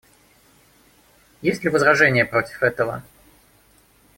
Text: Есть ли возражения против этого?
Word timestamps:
Есть 1.43 1.61
ли 1.63 1.69
возражения 1.69 2.25
против 2.25 2.63
этого? 2.63 3.03